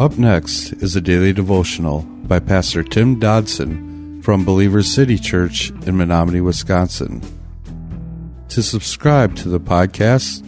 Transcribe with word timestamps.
Up 0.00 0.16
next 0.16 0.72
is 0.72 0.96
a 0.96 1.02
daily 1.02 1.34
devotional 1.34 2.00
by 2.00 2.40
Pastor 2.40 2.82
Tim 2.82 3.20
Dodson 3.20 4.22
from 4.22 4.44
Believers 4.44 4.92
City 4.92 5.18
Church 5.18 5.70
in 5.86 5.98
Menominee, 5.98 6.40
Wisconsin. 6.40 7.20
To 8.48 8.62
subscribe 8.62 9.36
to 9.36 9.50
the 9.50 9.60
podcast, 9.60 10.40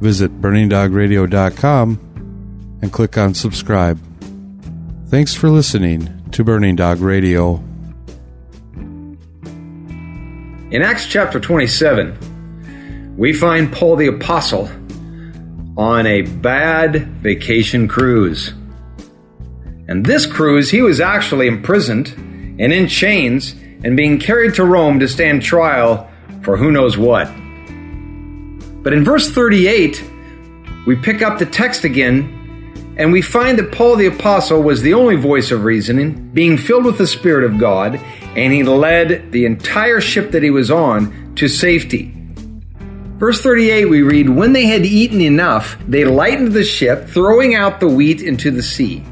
visit 0.00 0.40
burningdogradio.com 0.40 2.78
and 2.80 2.92
click 2.92 3.18
on 3.18 3.34
subscribe. 3.34 4.00
Thanks 5.08 5.34
for 5.34 5.50
listening 5.50 6.30
to 6.32 6.42
Burning 6.42 6.74
Dog 6.74 7.00
Radio. 7.00 7.62
In 10.70 10.80
Acts 10.82 11.06
chapter 11.06 11.38
27, 11.38 13.14
we 13.16 13.34
find 13.34 13.70
Paul 13.70 13.96
the 13.96 14.06
Apostle 14.06 14.70
on 15.76 16.06
a 16.06 16.22
bad 16.22 17.06
vacation 17.22 17.88
cruise. 17.88 18.52
And 19.88 20.06
this 20.06 20.24
cruise, 20.24 20.70
he 20.70 20.82
was 20.82 21.00
actually 21.00 21.46
imprisoned 21.46 22.08
and 22.58 22.72
in 22.72 22.86
chains 22.86 23.52
and 23.82 23.96
being 23.96 24.18
carried 24.18 24.54
to 24.54 24.64
Rome 24.64 25.00
to 25.00 25.08
stand 25.08 25.42
trial 25.42 26.08
for 26.42 26.56
who 26.56 26.70
knows 26.70 26.96
what. 26.96 27.26
But 28.82 28.92
in 28.92 29.04
verse 29.04 29.30
38, 29.30 30.02
we 30.86 30.96
pick 30.96 31.22
up 31.22 31.38
the 31.38 31.46
text 31.46 31.84
again 31.84 32.40
and 32.96 33.12
we 33.12 33.22
find 33.22 33.58
that 33.58 33.72
Paul 33.72 33.96
the 33.96 34.06
Apostle 34.06 34.62
was 34.62 34.82
the 34.82 34.94
only 34.94 35.16
voice 35.16 35.50
of 35.50 35.64
reasoning, 35.64 36.30
being 36.30 36.56
filled 36.56 36.84
with 36.84 36.98
the 36.98 37.08
Spirit 37.08 37.44
of 37.44 37.58
God, 37.58 37.96
and 38.36 38.52
he 38.52 38.62
led 38.62 39.32
the 39.32 39.46
entire 39.46 40.00
ship 40.00 40.30
that 40.30 40.44
he 40.44 40.50
was 40.50 40.70
on 40.70 41.34
to 41.34 41.48
safety. 41.48 42.13
Verse 43.18 43.40
38, 43.40 43.84
we 43.84 44.02
read, 44.02 44.28
When 44.28 44.52
they 44.52 44.66
had 44.66 44.84
eaten 44.84 45.20
enough, 45.20 45.78
they 45.86 46.04
lightened 46.04 46.52
the 46.52 46.64
ship, 46.64 47.08
throwing 47.08 47.54
out 47.54 47.78
the 47.78 47.88
wheat 47.88 48.20
into 48.20 48.50
the 48.50 48.62
sea. 48.62 49.04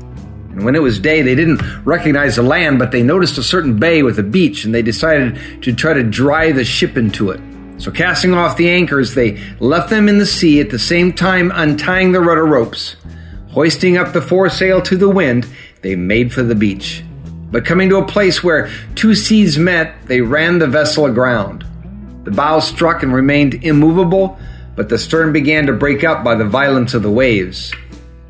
And 0.53 0.65
when 0.65 0.75
it 0.75 0.83
was 0.83 0.99
day, 0.99 1.23
they 1.23 1.37
didn't 1.37 1.63
recognize 1.85 2.37
the 2.37 2.43
land, 2.43 2.81
but 2.81 2.91
they 2.91 3.03
noticed 3.03 3.39
a 3.39 3.43
certain 3.43 3.79
bay 3.79 4.03
with 4.03 4.19
a 4.19 4.25
beach, 4.25 4.65
and 4.65 4.75
they 4.75 4.83
decided 4.83 5.63
to 5.63 5.73
try 5.73 5.95
to 5.95 6.03
dry 6.03 6.51
the 6.51 6.65
ship 6.65 6.97
into 6.97 7.31
it. 7.31 7.41
So, 7.79 7.91
casting 7.91 8.35
off 8.35 8.57
the 8.57 8.71
anchors, 8.71 9.15
they 9.15 9.41
left 9.61 9.89
them 9.89 10.09
in 10.09 10.19
the 10.19 10.27
sea, 10.27 10.61
at 10.61 10.71
the 10.71 10.79
same 10.79 11.13
time 11.13 11.53
untying 11.55 12.13
the 12.13 12.21
rudder 12.21 12.45
ropes. 12.45 12.97
Hoisting 13.53 13.97
up 13.97 14.13
the 14.13 14.21
foresail 14.21 14.83
to 14.83 14.97
the 14.97 15.09
wind, 15.09 15.47
they 15.81 15.95
made 15.95 16.33
for 16.33 16.43
the 16.43 16.55
beach. 16.55 17.05
But 17.51 17.65
coming 17.65 17.89
to 17.91 17.99
a 17.99 18.07
place 18.07 18.43
where 18.43 18.71
two 18.95 19.15
seas 19.15 19.59
met, 19.59 20.07
they 20.07 20.21
ran 20.21 20.59
the 20.59 20.67
vessel 20.67 21.07
aground. 21.07 21.65
The 22.25 22.31
bow 22.31 22.61
struck 22.61 23.03
and 23.03 23.13
remained 23.13 23.65
immovable, 23.65 24.39
but 24.77 24.89
the 24.89 24.99
stern 24.99 25.33
began 25.33 25.67
to 25.67 25.73
break 25.73 26.05
up 26.05 26.23
by 26.23 26.35
the 26.35 26.45
violence 26.45 26.95
of 26.95 27.03
the 27.03 27.11
waves. 27.11 27.73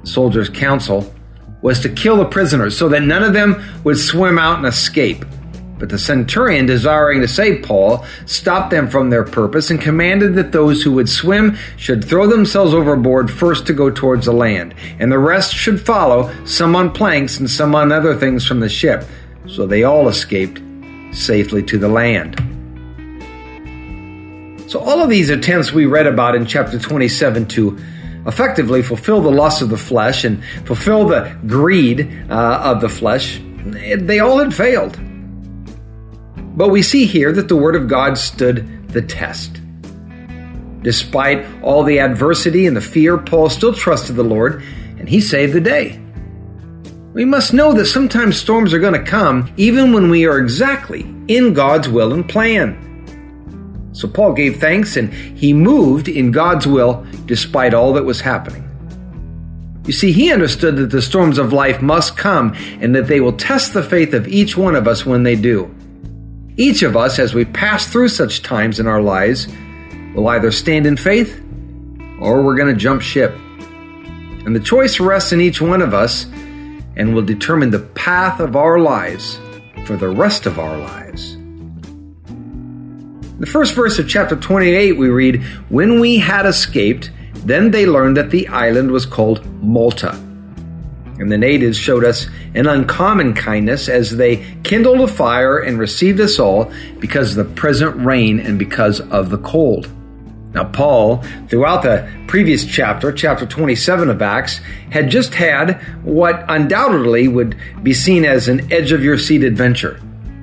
The 0.02 0.06
soldiers' 0.06 0.48
counsel 0.48 1.14
was 1.60 1.80
to 1.80 1.88
kill 1.88 2.16
the 2.16 2.24
prisoners 2.24 2.76
so 2.76 2.88
that 2.88 3.02
none 3.02 3.22
of 3.22 3.32
them 3.32 3.62
would 3.84 3.98
swim 3.98 4.38
out 4.38 4.58
and 4.58 4.66
escape. 4.66 5.24
But 5.78 5.88
the 5.88 5.98
centurion, 5.98 6.66
desiring 6.66 7.20
to 7.22 7.28
save 7.28 7.64
Paul, 7.64 8.04
stopped 8.24 8.70
them 8.70 8.88
from 8.88 9.10
their 9.10 9.24
purpose 9.24 9.70
and 9.70 9.80
commanded 9.80 10.34
that 10.36 10.52
those 10.52 10.82
who 10.82 10.92
would 10.92 11.08
swim 11.08 11.56
should 11.77 12.04
throw 12.04 12.27
themselves 12.28 12.72
overboard 12.72 13.30
first 13.30 13.66
to 13.66 13.72
go 13.72 13.90
towards 13.90 14.27
the 14.27 14.32
land, 14.32 14.74
and 15.00 15.10
the 15.10 15.18
rest 15.18 15.54
should 15.54 15.84
follow, 15.84 16.32
some 16.44 16.77
on 16.77 16.92
planks 16.92 17.38
and 17.38 17.50
some 17.50 17.74
on 17.74 17.90
other 17.90 18.14
things 18.14 18.46
from 18.46 18.60
the 18.60 18.68
ship. 18.68 19.04
So 19.46 19.66
they 19.66 19.82
all 19.82 20.08
escaped 20.08 20.62
safely 21.12 21.64
to 21.64 21.78
the 21.78 21.88
land. 21.88 22.52
So, 24.72 24.80
all 24.80 25.02
of 25.02 25.10
these 25.10 25.28
attempts 25.28 25.70
we 25.70 25.84
read 25.84 26.06
about 26.06 26.34
in 26.34 26.46
chapter 26.46 26.78
27 26.78 27.46
to 27.48 27.76
effectively 28.26 28.80
fulfill 28.80 29.20
the 29.20 29.30
lust 29.30 29.60
of 29.60 29.68
the 29.68 29.76
flesh 29.76 30.24
and 30.24 30.42
fulfill 30.64 31.06
the 31.06 31.36
greed 31.46 32.10
uh, 32.30 32.62
of 32.64 32.80
the 32.80 32.88
flesh, 32.88 33.38
they 33.66 34.20
all 34.20 34.38
had 34.38 34.55
failed. 34.55 34.98
But 36.56 36.70
we 36.70 36.82
see 36.82 37.05
here 37.05 37.32
that 37.32 37.48
the 37.48 37.56
Word 37.56 37.77
of 37.77 37.86
God 37.86 38.16
stood 38.16 38.88
the 38.88 39.02
test. 39.02 39.61
Despite 40.80 41.44
all 41.62 41.82
the 41.82 41.98
adversity 41.98 42.66
and 42.66 42.74
the 42.74 42.80
fear, 42.80 43.18
Paul 43.18 43.50
still 43.50 43.74
trusted 43.74 44.16
the 44.16 44.24
Lord 44.24 44.62
and 44.98 45.06
he 45.06 45.20
saved 45.20 45.52
the 45.52 45.61
day. 45.61 46.00
We 47.12 47.27
must 47.27 47.52
know 47.52 47.74
that 47.74 47.84
sometimes 47.84 48.38
storms 48.38 48.72
are 48.72 48.80
going 48.80 48.94
to 48.94 49.05
come 49.05 49.52
even 49.58 49.92
when 49.92 50.08
we 50.08 50.24
are 50.24 50.38
exactly 50.38 51.02
in 51.28 51.52
God's 51.52 51.90
will 51.90 52.14
and 52.14 52.27
plan. 52.27 52.88
So 53.92 54.08
Paul 54.08 54.33
gave 54.33 54.58
thanks 54.58 54.97
and 54.97 55.13
he 55.13 55.53
moved 55.53 56.08
in 56.08 56.30
God's 56.30 56.67
will 56.67 57.07
despite 57.27 57.75
all 57.75 57.92
that 57.95 58.05
was 58.05 58.20
happening. 58.20 58.69
You 59.86 59.92
see, 59.92 60.13
he 60.13 60.33
understood 60.33 60.77
that 60.77 60.91
the 60.91 61.03
storms 61.03 61.39
of 61.39 61.53
life 61.53 61.83
must 61.83 62.17
come 62.17 62.55
and 62.80 62.95
that 62.95 63.08
they 63.08 63.20
will 63.20 63.33
test 63.33 63.75
the 63.75 63.83
faith 63.83 64.14
of 64.14 64.29
each 64.29 64.57
one 64.57 64.77
of 64.77 64.86
us 64.86 65.05
when 65.05 65.25
they 65.25 65.35
do. 65.35 65.75
Each 66.57 66.83
of 66.83 66.97
us, 66.97 67.19
as 67.19 67.35
we 67.35 67.45
pass 67.45 67.86
through 67.86 68.08
such 68.08 68.42
times 68.42 68.79
in 68.79 68.86
our 68.86 69.03
lives, 69.03 69.48
will 70.14 70.29
either 70.29 70.53
stand 70.53 70.86
in 70.86 70.97
faith 70.97 71.42
or 72.20 72.42
we're 72.42 72.57
going 72.57 72.73
to 72.73 72.80
jump 72.80 73.03
ship. 73.03 73.33
And 74.45 74.55
the 74.55 74.61
choice 74.61 75.01
rests 75.01 75.33
in 75.33 75.41
each 75.41 75.61
one 75.61 75.83
of 75.83 75.95
us 75.95 76.27
and 76.97 77.14
will 77.14 77.23
determine 77.23 77.70
the 77.70 77.80
path 77.80 78.39
of 78.39 78.55
our 78.55 78.79
lives 78.79 79.41
for 79.86 79.97
the 79.97 80.09
rest 80.09 80.47
of 80.47 80.59
our 80.59 80.77
lives. 80.79 81.36
The 83.38 83.46
first 83.46 83.74
verse 83.74 83.98
of 83.98 84.08
chapter 84.08 84.36
28, 84.36 84.92
we 84.92 85.08
read, 85.08 85.42
When 85.68 86.00
we 86.00 86.18
had 86.18 86.46
escaped, 86.46 87.10
then 87.44 87.70
they 87.70 87.86
learned 87.86 88.16
that 88.16 88.30
the 88.30 88.46
island 88.48 88.90
was 88.90 89.06
called 89.06 89.44
Malta. 89.62 90.12
And 91.18 91.30
the 91.30 91.38
natives 91.38 91.78
showed 91.78 92.04
us 92.04 92.26
an 92.54 92.66
uncommon 92.66 93.34
kindness 93.34 93.88
as 93.88 94.16
they 94.16 94.44
kindled 94.62 95.00
a 95.00 95.08
fire 95.08 95.58
and 95.58 95.78
received 95.78 96.20
us 96.20 96.38
all 96.38 96.72
because 96.98 97.36
of 97.36 97.46
the 97.46 97.54
present 97.54 97.96
rain 98.04 98.38
and 98.38 98.58
because 98.58 99.00
of 99.00 99.30
the 99.30 99.38
cold. 99.38 99.90
Now, 100.52 100.64
Paul, 100.64 101.22
throughout 101.48 101.82
the 101.82 102.08
previous 102.26 102.66
chapter, 102.66 103.10
chapter 103.10 103.46
27 103.46 104.10
of 104.10 104.20
Acts, 104.20 104.58
had 104.90 105.08
just 105.08 105.34
had 105.34 105.80
what 106.04 106.44
undoubtedly 106.48 107.28
would 107.28 107.56
be 107.82 107.94
seen 107.94 108.26
as 108.26 108.48
an 108.48 108.70
edge 108.70 108.92
of 108.92 109.02
your 109.02 109.16
seat 109.16 109.42
adventure 109.42 110.00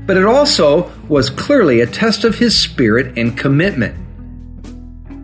but 0.10 0.18
it 0.18 0.26
also 0.26 0.92
was 1.08 1.30
clearly 1.30 1.82
a 1.82 1.86
test 1.86 2.24
of 2.24 2.40
his 2.40 2.60
spirit 2.60 3.16
and 3.16 3.38
commitment. 3.38 3.96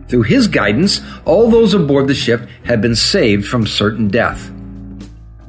Through 0.06 0.22
his 0.22 0.46
guidance, 0.46 1.00
all 1.24 1.50
those 1.50 1.74
aboard 1.74 2.06
the 2.06 2.14
ship 2.14 2.48
had 2.64 2.80
been 2.80 2.94
saved 2.94 3.48
from 3.48 3.66
certain 3.66 4.06
death. 4.06 4.48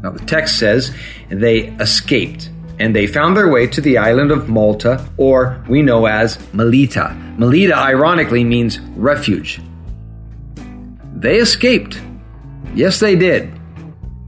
Now, 0.01 0.09
the 0.09 0.25
text 0.25 0.57
says 0.57 0.91
they 1.29 1.67
escaped 1.77 2.49
and 2.79 2.95
they 2.95 3.05
found 3.05 3.37
their 3.37 3.47
way 3.47 3.67
to 3.67 3.79
the 3.79 3.99
island 3.99 4.31
of 4.31 4.49
Malta, 4.49 5.07
or 5.17 5.63
we 5.69 5.83
know 5.83 6.07
as 6.07 6.39
Melita. 6.51 7.15
Melita, 7.37 7.77
ironically, 7.77 8.43
means 8.43 8.79
refuge. 8.95 9.61
They 11.15 11.37
escaped. 11.37 12.01
Yes, 12.73 12.99
they 12.99 13.15
did. 13.15 13.53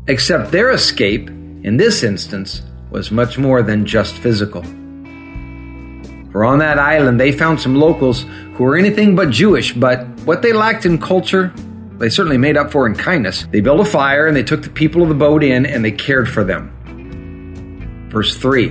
Except 0.07 0.51
their 0.51 0.69
escape, 0.69 1.29
in 1.29 1.77
this 1.77 2.03
instance, 2.03 2.61
was 2.91 3.09
much 3.09 3.39
more 3.39 3.63
than 3.63 3.87
just 3.87 4.13
physical. 4.13 4.63
For 6.31 6.45
on 6.45 6.59
that 6.59 6.77
island 6.77 7.19
they 7.19 7.31
found 7.31 7.59
some 7.59 7.75
locals 7.75 8.23
who 8.53 8.63
were 8.63 8.77
anything 8.77 9.15
but 9.15 9.29
Jewish, 9.29 9.73
but 9.73 10.05
what 10.25 10.41
they 10.41 10.53
lacked 10.53 10.85
in 10.85 10.97
culture, 10.97 11.53
they 11.97 12.09
certainly 12.09 12.37
made 12.37 12.57
up 12.57 12.71
for 12.71 12.85
in 12.85 12.95
kindness. 12.95 13.47
They 13.51 13.61
built 13.61 13.79
a 13.79 13.85
fire 13.85 14.27
and 14.27 14.35
they 14.35 14.43
took 14.43 14.63
the 14.63 14.69
people 14.69 15.01
of 15.01 15.09
the 15.09 15.15
boat 15.15 15.43
in 15.43 15.65
and 15.65 15.83
they 15.83 15.91
cared 15.91 16.29
for 16.29 16.43
them. 16.43 16.75
Verse 18.11 18.37
3 18.37 18.69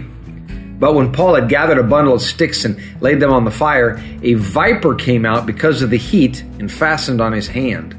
But 0.79 0.95
when 0.95 1.13
Paul 1.13 1.35
had 1.35 1.49
gathered 1.49 1.79
a 1.79 1.83
bundle 1.83 2.15
of 2.15 2.23
sticks 2.23 2.65
and 2.65 2.81
laid 3.01 3.21
them 3.21 3.33
on 3.33 3.45
the 3.45 3.51
fire, 3.51 4.03
a 4.23 4.35
viper 4.35 4.95
came 4.95 5.27
out 5.27 5.47
because 5.47 5.83
of 5.83 5.91
the 5.91 5.99
heat 5.99 6.43
and 6.59 6.71
fastened 6.71 7.21
on 7.21 7.33
his 7.33 7.49
hand. 7.49 7.97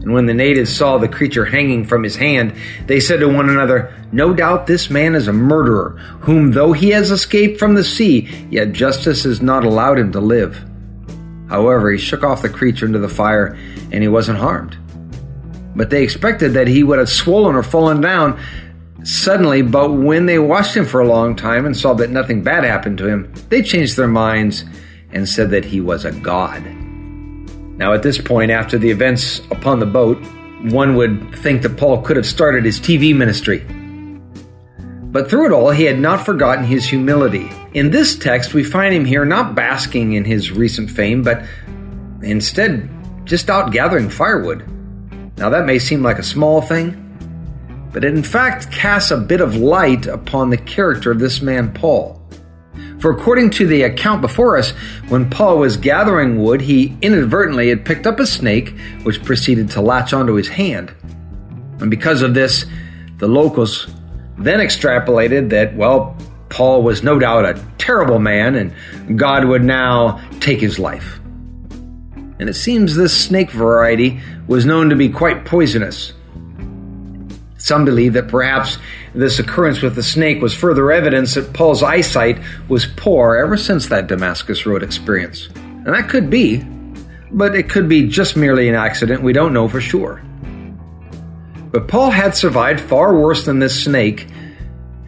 And 0.00 0.14
when 0.14 0.26
the 0.26 0.34
natives 0.34 0.74
saw 0.74 0.96
the 0.96 1.08
creature 1.08 1.44
hanging 1.44 1.84
from 1.84 2.02
his 2.02 2.16
hand, 2.16 2.54
they 2.86 3.00
said 3.00 3.20
to 3.20 3.28
one 3.28 3.50
another, 3.50 3.94
No 4.12 4.32
doubt 4.32 4.66
this 4.66 4.88
man 4.88 5.14
is 5.14 5.28
a 5.28 5.32
murderer, 5.32 5.98
whom 6.20 6.52
though 6.52 6.72
he 6.72 6.90
has 6.90 7.10
escaped 7.10 7.58
from 7.58 7.74
the 7.74 7.84
sea, 7.84 8.28
yet 8.50 8.72
justice 8.72 9.24
has 9.24 9.42
not 9.42 9.64
allowed 9.64 9.98
him 9.98 10.10
to 10.12 10.20
live. 10.20 10.64
However, 11.48 11.90
he 11.90 11.98
shook 11.98 12.24
off 12.24 12.42
the 12.42 12.48
creature 12.48 12.86
into 12.86 12.98
the 12.98 13.08
fire, 13.08 13.58
and 13.92 14.02
he 14.02 14.08
wasn't 14.08 14.38
harmed. 14.38 14.78
But 15.76 15.90
they 15.90 16.02
expected 16.02 16.54
that 16.54 16.68
he 16.68 16.82
would 16.82 16.98
have 16.98 17.10
swollen 17.10 17.54
or 17.54 17.62
fallen 17.62 18.00
down 18.00 18.40
suddenly, 19.02 19.62
but 19.62 19.92
when 19.92 20.26
they 20.26 20.38
watched 20.38 20.76
him 20.76 20.86
for 20.86 21.00
a 21.00 21.08
long 21.08 21.36
time 21.36 21.66
and 21.66 21.76
saw 21.76 21.94
that 21.94 22.10
nothing 22.10 22.42
bad 22.42 22.64
happened 22.64 22.98
to 22.98 23.08
him, 23.08 23.32
they 23.48 23.62
changed 23.62 23.96
their 23.96 24.08
minds 24.08 24.64
and 25.12 25.28
said 25.28 25.50
that 25.50 25.64
he 25.64 25.80
was 25.80 26.04
a 26.04 26.12
god. 26.12 26.62
Now, 27.80 27.94
at 27.94 28.02
this 28.02 28.18
point, 28.18 28.50
after 28.50 28.76
the 28.76 28.90
events 28.90 29.40
upon 29.50 29.78
the 29.78 29.86
boat, 29.86 30.22
one 30.64 30.96
would 30.96 31.34
think 31.34 31.62
that 31.62 31.78
Paul 31.78 32.02
could 32.02 32.16
have 32.16 32.26
started 32.26 32.66
his 32.66 32.78
TV 32.78 33.16
ministry. 33.16 33.64
But 35.10 35.30
through 35.30 35.46
it 35.46 35.52
all, 35.52 35.70
he 35.70 35.84
had 35.84 35.98
not 35.98 36.26
forgotten 36.26 36.64
his 36.64 36.86
humility. 36.86 37.50
In 37.72 37.90
this 37.90 38.16
text, 38.16 38.52
we 38.52 38.64
find 38.64 38.94
him 38.94 39.06
here 39.06 39.24
not 39.24 39.54
basking 39.54 40.12
in 40.12 40.26
his 40.26 40.52
recent 40.52 40.90
fame, 40.90 41.22
but 41.22 41.42
instead 42.20 42.90
just 43.24 43.48
out 43.48 43.72
gathering 43.72 44.10
firewood. 44.10 44.68
Now, 45.38 45.48
that 45.48 45.64
may 45.64 45.78
seem 45.78 46.02
like 46.02 46.18
a 46.18 46.22
small 46.22 46.60
thing, 46.60 47.06
but 47.94 48.04
it 48.04 48.14
in 48.14 48.22
fact 48.22 48.70
casts 48.70 49.10
a 49.10 49.16
bit 49.16 49.40
of 49.40 49.56
light 49.56 50.04
upon 50.04 50.50
the 50.50 50.58
character 50.58 51.10
of 51.12 51.18
this 51.18 51.40
man 51.40 51.72
Paul. 51.72 52.19
For 53.00 53.10
according 53.10 53.50
to 53.50 53.66
the 53.66 53.82
account 53.82 54.20
before 54.20 54.58
us, 54.58 54.70
when 55.08 55.30
Paul 55.30 55.58
was 55.58 55.78
gathering 55.78 56.42
wood, 56.42 56.60
he 56.60 56.96
inadvertently 57.00 57.70
had 57.70 57.84
picked 57.84 58.06
up 58.06 58.20
a 58.20 58.26
snake, 58.26 58.74
which 59.04 59.24
proceeded 59.24 59.70
to 59.70 59.80
latch 59.80 60.12
onto 60.12 60.34
his 60.34 60.48
hand. 60.48 60.94
And 61.80 61.90
because 61.90 62.20
of 62.20 62.34
this, 62.34 62.66
the 63.16 63.28
locals 63.28 63.88
then 64.36 64.60
extrapolated 64.60 65.48
that, 65.50 65.74
well, 65.74 66.16
Paul 66.50 66.82
was 66.82 67.02
no 67.02 67.18
doubt 67.18 67.44
a 67.46 67.64
terrible 67.78 68.18
man 68.18 68.54
and 68.54 69.18
God 69.18 69.46
would 69.46 69.64
now 69.64 70.20
take 70.40 70.60
his 70.60 70.78
life. 70.78 71.20
And 72.38 72.48
it 72.48 72.54
seems 72.54 72.96
this 72.96 73.18
snake 73.18 73.50
variety 73.50 74.20
was 74.46 74.66
known 74.66 74.90
to 74.90 74.96
be 74.96 75.08
quite 75.08 75.44
poisonous. 75.44 76.12
Some 77.60 77.84
believe 77.84 78.14
that 78.14 78.28
perhaps 78.28 78.78
this 79.14 79.38
occurrence 79.38 79.82
with 79.82 79.94
the 79.94 80.02
snake 80.02 80.40
was 80.40 80.54
further 80.54 80.90
evidence 80.90 81.34
that 81.34 81.52
Paul's 81.52 81.82
eyesight 81.82 82.40
was 82.68 82.86
poor 82.86 83.36
ever 83.36 83.58
since 83.58 83.86
that 83.88 84.06
Damascus 84.06 84.64
Road 84.64 84.82
experience. 84.82 85.48
And 85.54 85.88
that 85.88 86.08
could 86.08 86.30
be, 86.30 86.64
but 87.30 87.54
it 87.54 87.68
could 87.68 87.86
be 87.86 88.08
just 88.08 88.34
merely 88.34 88.70
an 88.70 88.74
accident. 88.74 89.22
We 89.22 89.34
don't 89.34 89.52
know 89.52 89.68
for 89.68 89.80
sure. 89.80 90.22
But 91.70 91.86
Paul 91.86 92.10
had 92.10 92.34
survived 92.34 92.80
far 92.80 93.14
worse 93.14 93.44
than 93.44 93.58
this 93.58 93.84
snake, 93.84 94.26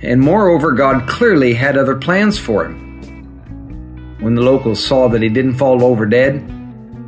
and 0.02 0.20
moreover, 0.20 0.72
God 0.72 1.08
clearly 1.08 1.54
had 1.54 1.78
other 1.78 1.96
plans 1.96 2.38
for 2.38 2.66
him. 2.66 4.18
When 4.20 4.34
the 4.34 4.42
locals 4.42 4.84
saw 4.84 5.08
that 5.08 5.22
he 5.22 5.30
didn't 5.30 5.54
fall 5.54 5.82
over 5.82 6.04
dead, 6.04 6.46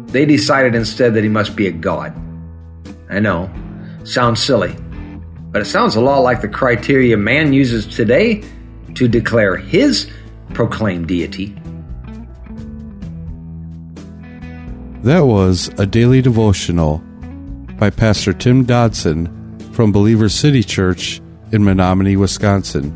they 0.09 0.25
decided 0.25 0.75
instead 0.75 1.13
that 1.15 1.23
he 1.23 1.29
must 1.29 1.55
be 1.55 1.67
a 1.67 1.73
god. 1.73 2.15
I 3.11 3.21
know, 3.21 3.51
sounds 4.05 4.43
silly, 4.43 4.75
but 5.55 5.63
it 5.63 5.67
sounds 5.67 5.95
a 5.95 6.01
lot 6.01 6.19
like 6.19 6.41
the 6.41 6.49
criteria 6.49 7.17
man 7.17 7.53
uses 7.53 7.87
today 7.87 8.43
to 8.97 9.07
declare 9.07 9.57
his 9.57 10.11
proclaimed 10.53 11.07
deity. 11.07 11.55
That 15.05 15.27
was 15.27 15.69
a 15.79 15.87
daily 15.87 16.23
devotional 16.23 16.99
by 17.79 17.91
Pastor 17.91 18.33
Tim 18.33 18.65
Dodson 18.65 19.29
from 19.73 19.93
Believer 19.93 20.29
City 20.29 20.65
Church 20.65 21.21
in 21.53 21.63
Menominee, 21.63 22.17
Wisconsin. 22.17 22.91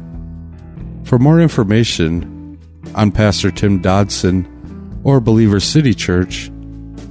For 1.05 1.21
more 1.21 1.41
information 1.41 2.59
on 2.97 3.13
Pastor 3.13 3.53
Tim 3.53 3.81
Dodson 3.81 5.01
or 5.05 5.21
Believer 5.21 5.61
City 5.61 5.95
Church, 5.95 6.51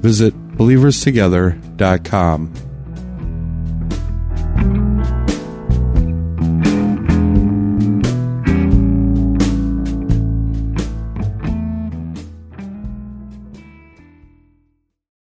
visit 0.02 0.34
believerstogether.com. 0.58 2.67